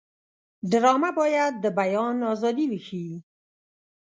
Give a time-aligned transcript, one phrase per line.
[0.71, 3.17] ډرامه باید د بیان ازادي وښيي